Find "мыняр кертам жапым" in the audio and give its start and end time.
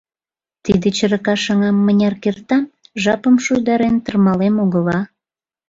1.85-3.35